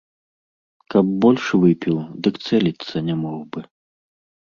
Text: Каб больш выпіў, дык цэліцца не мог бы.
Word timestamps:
Каб 0.93 1.05
больш 1.27 1.45
выпіў, 1.65 1.95
дык 2.25 2.43
цэліцца 2.49 3.07
не 3.11 3.15
мог 3.25 3.41
бы. 3.55 3.59